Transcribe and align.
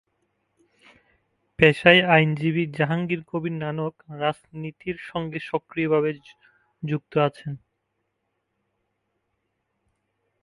পেশার 1.59 1.97
আইনজীবী 2.09 2.63
জাহাঙ্গীর 2.77 3.21
কবির 3.27 3.55
নানক 3.57 3.93
রাজনীতির 4.19 4.97
সঙ্গে 5.09 5.39
সক্রিয় 5.41 5.89
ভাবে 5.89 6.11
যুক্ত 6.83 7.13
আছেন। 7.17 7.53